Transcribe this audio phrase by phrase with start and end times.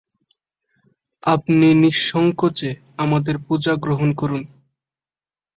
[1.23, 2.69] আপনি নিঃসংকোচে
[2.97, 4.41] আমাদের পূজা গ্রহণ করুন।